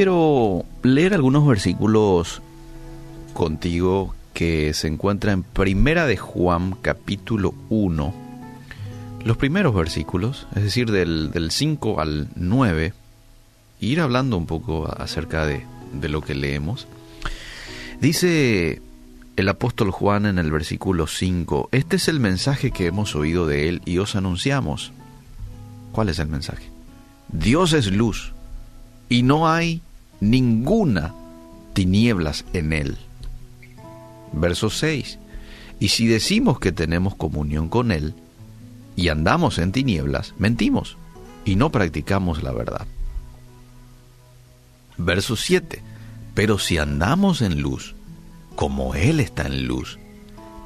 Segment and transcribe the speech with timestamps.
[0.00, 2.40] quiero leer algunos versículos
[3.34, 8.14] contigo que se encuentran en Primera de Juan capítulo 1.
[9.26, 12.94] Los primeros versículos, es decir, del, del 5 al 9,
[13.80, 16.86] ir hablando un poco acerca de, de lo que leemos.
[18.00, 18.80] Dice
[19.36, 23.68] el apóstol Juan en el versículo 5, este es el mensaje que hemos oído de
[23.68, 24.92] él y os anunciamos.
[25.92, 26.70] ¿Cuál es el mensaje?
[27.28, 28.32] Dios es luz
[29.10, 29.82] y no hay
[30.20, 31.14] ninguna
[31.72, 32.98] tinieblas en él.
[34.32, 35.18] Verso 6.
[35.78, 38.14] Y si decimos que tenemos comunión con él
[38.96, 40.96] y andamos en tinieblas, mentimos
[41.44, 42.86] y no practicamos la verdad.
[44.98, 45.82] Verso 7.
[46.34, 47.94] Pero si andamos en luz,
[48.54, 49.98] como Él está en luz,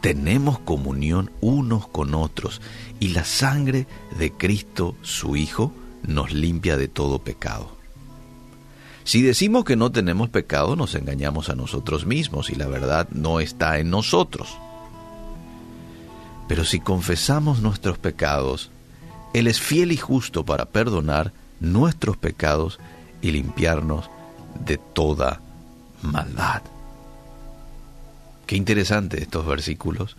[0.00, 2.60] tenemos comunión unos con otros
[3.00, 3.86] y la sangre
[4.18, 7.76] de Cristo, su Hijo, nos limpia de todo pecado.
[9.04, 13.38] Si decimos que no tenemos pecado, nos engañamos a nosotros mismos y la verdad no
[13.38, 14.56] está en nosotros.
[16.48, 18.70] Pero si confesamos nuestros pecados,
[19.34, 22.80] Él es fiel y justo para perdonar nuestros pecados
[23.20, 24.10] y limpiarnos
[24.64, 25.40] de toda
[26.02, 26.62] maldad.
[28.46, 30.16] Qué interesante estos versículos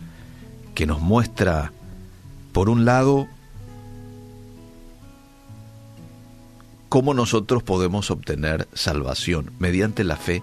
[0.74, 1.72] que nos muestra,
[2.52, 3.26] por un lado,
[6.88, 10.42] cómo nosotros podemos obtener salvación mediante la fe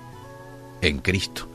[0.82, 1.48] en Cristo.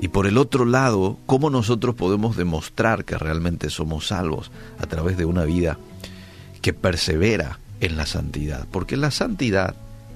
[0.00, 5.16] Y por el otro lado, cómo nosotros podemos demostrar que realmente somos salvos a través
[5.16, 5.78] de una vida
[6.60, 8.66] que persevera en la santidad.
[8.70, 9.74] Porque la santidad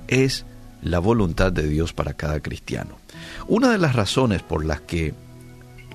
[0.09, 0.45] es
[0.83, 2.97] la voluntad de Dios para cada cristiano.
[3.49, 5.15] Una de las razones por las que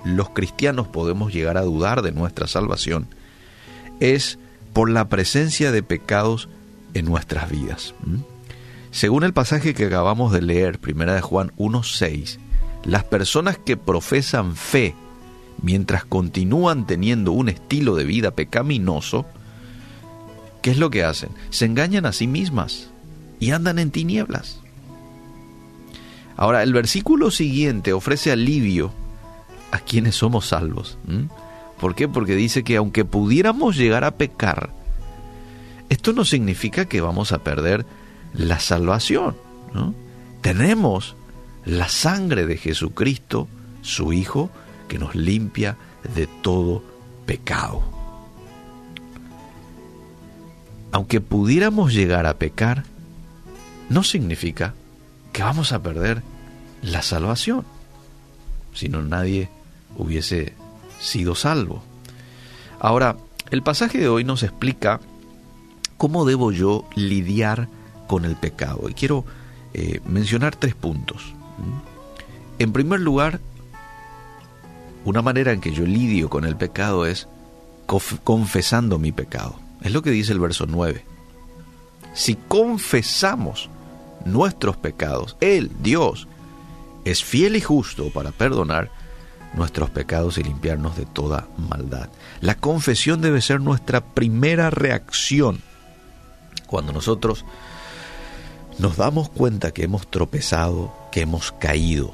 [0.05, 3.07] los cristianos podemos llegar a dudar de nuestra salvación
[3.99, 4.39] es
[4.73, 6.49] por la presencia de pecados
[6.93, 7.93] en nuestras vidas.
[8.91, 12.37] Según el pasaje que acabamos de leer, 1 de Juan 1.6,
[12.83, 14.95] las personas que profesan fe
[15.61, 19.25] mientras continúan teniendo un estilo de vida pecaminoso,
[20.61, 21.29] ¿qué es lo que hacen?
[21.49, 22.89] Se engañan a sí mismas
[23.39, 24.59] y andan en tinieblas.
[26.35, 28.91] Ahora, el versículo siguiente ofrece alivio
[29.71, 30.97] a quienes somos salvos.
[31.79, 32.07] ¿Por qué?
[32.07, 34.73] Porque dice que aunque pudiéramos llegar a pecar,
[35.91, 37.85] esto no significa que vamos a perder
[38.33, 39.35] la salvación.
[40.39, 41.17] Tenemos
[41.65, 43.49] la sangre de Jesucristo,
[43.81, 44.49] su Hijo,
[44.87, 45.75] que nos limpia
[46.15, 46.81] de todo
[47.25, 47.83] pecado.
[50.93, 52.85] Aunque pudiéramos llegar a pecar,
[53.89, 54.73] no significa
[55.33, 56.23] que vamos a perder
[56.81, 57.65] la salvación,
[58.73, 59.49] si no nadie
[59.97, 60.53] hubiese
[61.01, 61.83] sido salvo.
[62.79, 63.17] Ahora,
[63.49, 65.01] el pasaje de hoy nos explica
[66.01, 67.67] cómo debo yo lidiar
[68.07, 68.89] con el pecado.
[68.89, 69.23] Y quiero
[69.75, 71.35] eh, mencionar tres puntos.
[72.57, 73.39] En primer lugar,
[75.05, 77.27] una manera en que yo lidio con el pecado es
[78.23, 79.59] confesando mi pecado.
[79.83, 81.05] Es lo que dice el verso 9.
[82.15, 83.69] Si confesamos
[84.25, 86.27] nuestros pecados, Él, Dios,
[87.05, 88.89] es fiel y justo para perdonar
[89.53, 92.09] nuestros pecados y limpiarnos de toda maldad.
[92.39, 95.61] La confesión debe ser nuestra primera reacción
[96.71, 97.43] cuando nosotros
[98.79, 102.13] nos damos cuenta que hemos tropezado, que hemos caído.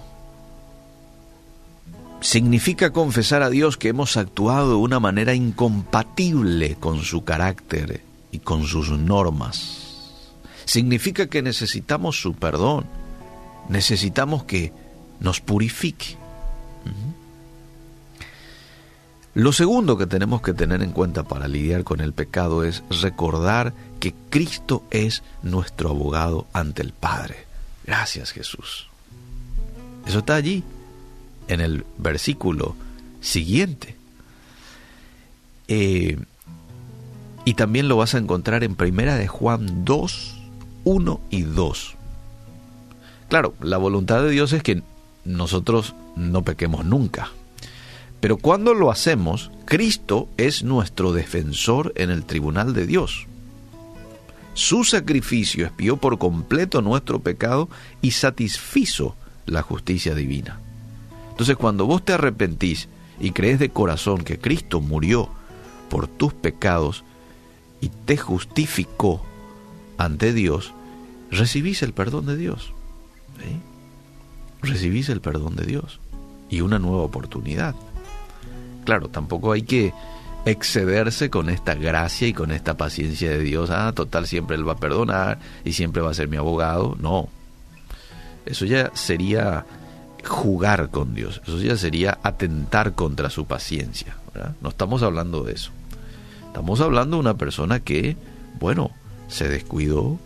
[2.20, 8.02] Significa confesar a Dios que hemos actuado de una manera incompatible con su carácter
[8.32, 10.12] y con sus normas.
[10.66, 12.86] Significa que necesitamos su perdón,
[13.70, 14.74] necesitamos que
[15.20, 16.18] nos purifique.
[19.38, 23.72] Lo segundo que tenemos que tener en cuenta para lidiar con el pecado es recordar
[24.00, 27.46] que Cristo es nuestro abogado ante el Padre.
[27.86, 28.88] Gracias Jesús.
[30.08, 30.64] Eso está allí,
[31.48, 32.76] en el versículo
[33.22, 33.96] siguiente.
[35.68, 36.18] Eh,
[37.46, 40.36] y también lo vas a encontrar en Primera de Juan 2,
[40.84, 41.96] 1 y 2.
[43.30, 44.82] Claro, la voluntad de Dios es que
[45.26, 47.30] nosotros no pequemos nunca.
[48.20, 53.28] Pero cuando lo hacemos, Cristo es nuestro defensor en el tribunal de Dios.
[54.54, 57.70] Su sacrificio expió por completo nuestro pecado
[58.02, 59.16] y satisfizo
[59.46, 60.60] la justicia divina.
[61.30, 65.30] Entonces cuando vos te arrepentís y crees de corazón que Cristo murió
[65.90, 67.04] por tus pecados
[67.82, 69.24] y te justificó
[70.00, 70.74] ante Dios,
[71.30, 72.74] recibís el perdón de Dios.
[74.64, 76.00] Recibís el perdón de Dios
[76.50, 77.76] y una nueva oportunidad.
[78.88, 79.94] Claro, tampoco hay que
[80.46, 83.70] excederse con esta gracia y con esta paciencia de Dios.
[83.70, 86.96] Ah, total, siempre Él va a perdonar y siempre va a ser mi abogado.
[87.02, 87.28] No.
[88.46, 89.66] eso ya sería
[90.24, 94.16] jugar con Dios, eso ya sería atentar contra su paciencia.
[94.62, 95.72] No estamos hablando de eso.
[96.46, 98.16] Estamos hablando de una persona que,
[98.58, 98.92] bueno,
[99.28, 100.18] se descuidó,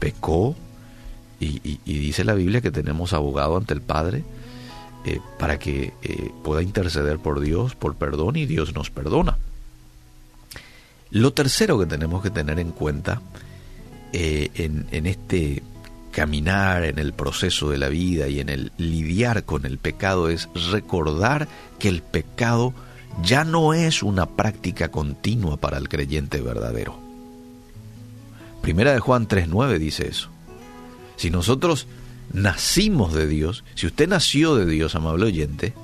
[0.00, 0.54] pecó,
[1.40, 4.22] y, dice la Biblia que tenemos abogado ante el Padre
[5.06, 9.38] eh, para que eh, pueda interceder por Dios, por perdón, y Dios nos perdona.
[11.10, 13.22] Lo tercero que tenemos que tener en cuenta
[14.12, 15.62] eh, en, en este
[16.10, 20.48] caminar en el proceso de la vida y en el lidiar con el pecado es
[20.72, 21.46] recordar
[21.78, 22.74] que el pecado
[23.22, 26.98] ya no es una práctica continua para el creyente verdadero.
[28.60, 30.30] Primera de Juan 3.9 dice eso.
[31.14, 31.86] Si nosotros
[32.32, 35.74] nacimos de Dios, si usted nació de Dios, amable oyente,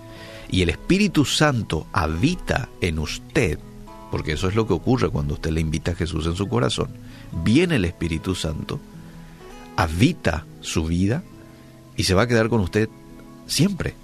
[0.51, 3.59] y el Espíritu Santo habita en usted,
[4.11, 6.91] porque eso es lo que ocurre cuando usted le invita a Jesús en su corazón,
[7.45, 8.79] viene el Espíritu Santo,
[9.77, 11.23] habita su vida
[11.97, 12.89] y se va a quedar con usted
[13.47, 13.95] siempre,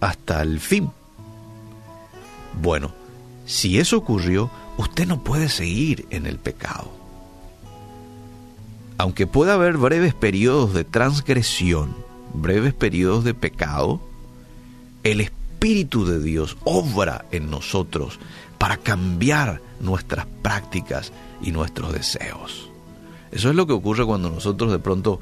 [0.00, 0.90] hasta el fin.
[2.60, 2.92] Bueno,
[3.46, 6.90] si eso ocurrió, usted no puede seguir en el pecado.
[8.98, 11.94] Aunque pueda haber breves periodos de transgresión,
[12.32, 14.00] breves periodos de pecado,
[15.04, 18.18] el Espíritu de Dios obra en nosotros
[18.58, 21.12] para cambiar nuestras prácticas
[21.42, 22.70] y nuestros deseos.
[23.30, 25.20] Eso es lo que ocurre cuando nosotros de pronto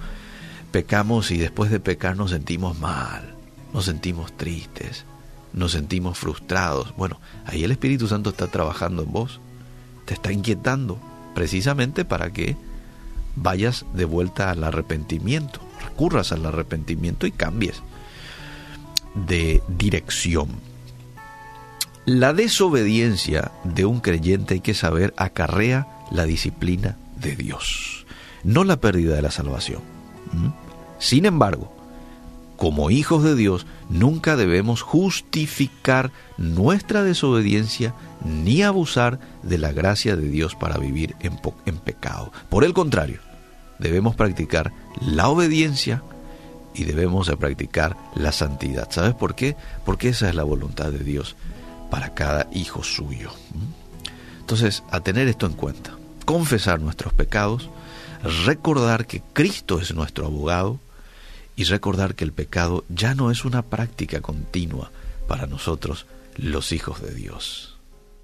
[0.71, 3.35] pecamos y después de pecar nos sentimos mal,
[3.73, 5.05] nos sentimos tristes,
[5.53, 6.95] nos sentimos frustrados.
[6.97, 9.41] Bueno, ahí el Espíritu Santo está trabajando en vos,
[10.05, 10.99] te está inquietando,
[11.35, 12.57] precisamente para que
[13.37, 17.83] vayas de vuelta al arrepentimiento, recurras al arrepentimiento y cambies
[19.15, 20.49] de dirección.
[22.05, 28.07] La desobediencia de un creyente hay que saber acarrea la disciplina de Dios,
[28.43, 29.81] no la pérdida de la salvación.
[30.99, 31.74] Sin embargo,
[32.57, 40.29] como hijos de Dios, nunca debemos justificar nuestra desobediencia ni abusar de la gracia de
[40.29, 42.33] Dios para vivir en, pecado.
[42.49, 43.21] Por el contrario,
[43.79, 46.03] debemos practicar la obediencia
[46.75, 48.89] y debemos de practicar la santidad.
[48.91, 49.57] ¿Sabes por qué?
[49.85, 51.37] Porque esa es la voluntad de Dios
[51.91, 53.31] para cada hijo suyo.
[53.53, 54.41] ¿Mm?
[54.41, 55.93] Entonces, a tener esto en cuenta,
[56.25, 57.71] confesar nuestros pecados,
[58.45, 60.79] recordar que Cristo es nuestro abogado
[61.57, 64.91] y recordar que el pecado ya no es una práctica continua
[65.29, 66.07] para nosotros,
[66.37, 67.74] los hijos de Dios.